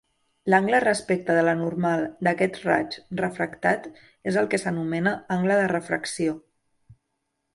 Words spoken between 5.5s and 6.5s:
de refracció.